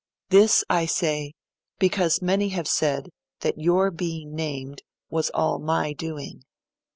This 0.29 0.63
I 0.67 0.87
say, 0.87 1.35
because 1.77 2.23
many 2.23 2.49
have 2.49 2.67
said 2.67 3.09
that 3.41 3.59
your 3.61 3.91
being 3.91 4.33
named 4.33 4.81
was 5.11 5.29
all 5.29 5.59
my 5.59 5.93
doing. 5.93 6.41